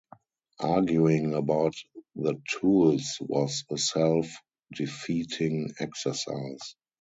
Arguing 0.63 1.35
about 1.35 1.75
the 2.15 2.33
tools 2.49 3.17
was 3.19 3.65
a 3.69 3.77
self-defeating 3.77 5.75
exercise. 5.79 6.75